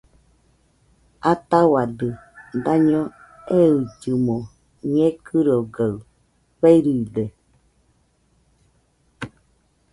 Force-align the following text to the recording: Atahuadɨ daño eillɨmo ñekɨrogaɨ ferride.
Atahuadɨ 1.31 2.07
daño 2.65 3.01
eillɨmo 3.57 4.37
ñekɨrogaɨ 4.93 5.97
ferride. 6.59 7.23